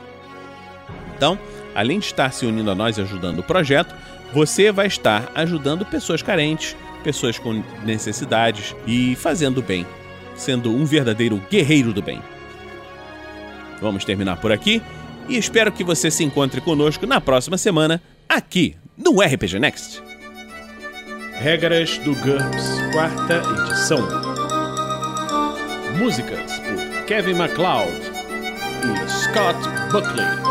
Então, 1.17 1.39
além 1.75 1.99
de 1.99 2.05
estar 2.05 2.31
se 2.31 2.45
unindo 2.45 2.71
a 2.71 2.75
nós 2.75 2.97
e 2.97 3.01
ajudando 3.01 3.39
o 3.39 3.43
projeto, 3.43 3.95
você 4.33 4.71
vai 4.71 4.87
estar 4.87 5.31
ajudando 5.35 5.85
pessoas 5.85 6.21
carentes, 6.21 6.75
pessoas 7.03 7.37
com 7.37 7.63
necessidades 7.83 8.75
e 8.87 9.15
fazendo 9.15 9.61
bem, 9.61 9.85
sendo 10.35 10.73
um 10.73 10.85
verdadeiro 10.85 11.41
guerreiro 11.49 11.93
do 11.93 12.01
bem. 12.01 12.21
Vamos 13.81 14.05
terminar 14.05 14.37
por 14.37 14.51
aqui 14.51 14.81
e 15.27 15.37
espero 15.37 15.71
que 15.71 15.83
você 15.83 16.11
se 16.11 16.23
encontre 16.23 16.61
conosco 16.61 17.05
na 17.07 17.19
próxima 17.19 17.57
semana 17.57 18.01
aqui 18.29 18.75
no 18.97 19.21
RPG 19.21 19.59
Next. 19.59 20.01
Regras 21.39 21.97
do 21.99 22.13
GURPS, 22.15 22.79
quarta 22.91 23.41
edição. 23.63 24.07
Músicas 25.97 26.59
por 26.59 27.05
Kevin 27.05 27.33
MacLeod 27.33 27.91
e 28.83 29.09
Scott 29.09 29.57
Buckley. 29.91 30.50